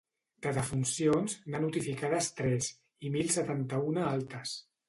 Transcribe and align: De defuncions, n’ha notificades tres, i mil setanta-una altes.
De 0.45 0.53
defuncions, 0.57 1.35
n’ha 1.51 1.61
notificades 1.67 2.31
tres, 2.41 2.73
i 3.11 3.15
mil 3.19 3.33
setanta-una 3.39 4.09
altes. 4.19 4.61